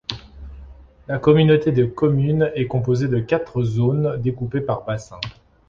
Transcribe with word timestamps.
La 1.07 1.19
communauté 1.19 1.71
de 1.71 1.85
communes 1.85 2.51
est 2.55 2.65
composée 2.65 3.07
de 3.07 3.19
quatre 3.19 3.61
zones 3.61 4.19
découpées 4.19 4.61
par 4.61 4.83
bassin. 4.83 5.21